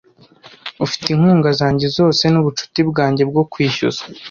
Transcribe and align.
Ufite 0.85 1.05
inkunga 1.09 1.49
zanjye 1.59 1.85
zose 1.97 2.23
nubucuti 2.29 2.79
bwanjye 2.89 3.23
bwo 3.29 3.43
kwishyuza 3.51 4.03